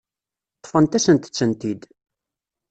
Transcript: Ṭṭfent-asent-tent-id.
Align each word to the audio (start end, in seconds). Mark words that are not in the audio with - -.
Ṭṭfent-asent-tent-id. 0.59 1.81